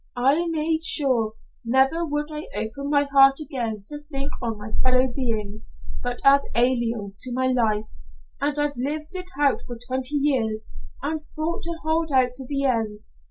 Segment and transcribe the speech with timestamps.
[0.17, 5.13] I made sure, never would I open my heart again to think on my fellow
[5.13, 5.69] beings,
[6.01, 7.85] but as aliens to my life,
[8.39, 10.67] and I've lived it out for twenty years,
[11.03, 13.01] and thought to hold out to the end.